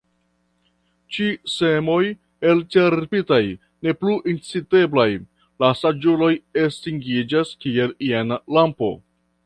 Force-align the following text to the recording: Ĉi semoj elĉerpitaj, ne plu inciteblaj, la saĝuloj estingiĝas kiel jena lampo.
Ĉi 1.17 1.27
semoj 1.55 1.97
elĉerpitaj, 2.53 3.41
ne 3.87 3.95
plu 4.01 4.17
inciteblaj, 4.35 5.09
la 5.65 5.73
saĝuloj 5.85 6.33
estingiĝas 6.67 7.57
kiel 7.65 7.99
jena 8.11 8.45
lampo. 8.59 8.95